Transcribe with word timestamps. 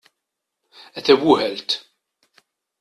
A 0.97 0.99
tabuhalt! 1.05 1.71